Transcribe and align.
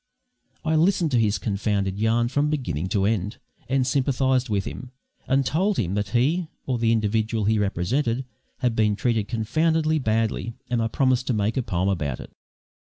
I 0.65 0.73
listened 0.75 1.11
to 1.11 1.19
his 1.19 1.37
confounded 1.37 1.99
yarn 1.99 2.27
from 2.27 2.49
beginning 2.49 2.87
to 2.87 3.05
end, 3.05 3.37
and 3.69 3.85
sympathised 3.85 4.49
with 4.49 4.65
him, 4.65 4.89
and 5.27 5.45
told 5.45 5.77
him 5.77 5.93
that 5.93 6.09
he, 6.09 6.47
or 6.65 6.79
the 6.79 6.91
individual 6.91 7.45
he 7.45 7.59
represented, 7.59 8.25
had 8.61 8.75
been 8.75 8.95
treated 8.95 9.27
confoundedly 9.27 9.99
badly; 9.99 10.55
and 10.71 10.81
I 10.81 10.87
promised 10.87 11.27
to 11.27 11.33
make 11.33 11.55
a 11.55 11.61
poem 11.61 11.87
about 11.87 12.19
it. 12.19 12.31